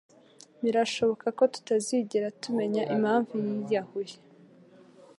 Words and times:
Birashoboka 0.63 1.27
ko 1.37 1.43
tutazigera 1.53 2.27
tumenya 2.41 2.81
impamvu 2.93 3.33
yiyahuye. 3.45 4.15